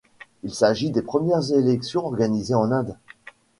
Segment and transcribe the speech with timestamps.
[0.41, 2.97] Il s'agit des premières élections organisées en Inde.